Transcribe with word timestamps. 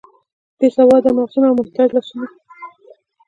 بې 0.57 0.67
سواده 0.75 1.09
مغزونه 1.17 1.47
او 1.49 1.55
محتاج 1.61 1.89
لاسونه. 1.95 2.27